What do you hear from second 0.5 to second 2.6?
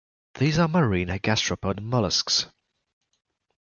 are marine gastropod mollusks.